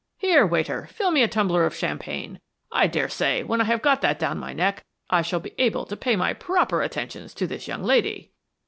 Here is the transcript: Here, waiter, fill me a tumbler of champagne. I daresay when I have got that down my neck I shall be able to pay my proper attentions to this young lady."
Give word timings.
Here, 0.17 0.47
waiter, 0.47 0.87
fill 0.87 1.11
me 1.11 1.21
a 1.21 1.27
tumbler 1.27 1.63
of 1.63 1.75
champagne. 1.75 2.39
I 2.71 2.87
daresay 2.87 3.43
when 3.43 3.61
I 3.61 3.65
have 3.65 3.83
got 3.83 4.01
that 4.01 4.17
down 4.17 4.39
my 4.39 4.51
neck 4.51 4.83
I 5.11 5.21
shall 5.21 5.39
be 5.39 5.53
able 5.59 5.85
to 5.85 5.95
pay 5.95 6.15
my 6.15 6.33
proper 6.33 6.81
attentions 6.81 7.35
to 7.35 7.45
this 7.45 7.67
young 7.67 7.83
lady." 7.83 8.31